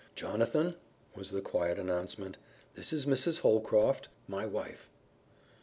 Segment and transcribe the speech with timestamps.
[0.15, 0.73] "Jonathan,"
[1.15, 2.37] was the quiet announcement,
[2.73, 3.41] "this is Mrs.
[3.41, 4.89] Holcroft, my wife."